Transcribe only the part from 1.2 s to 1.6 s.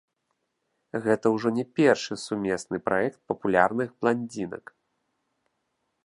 ўжо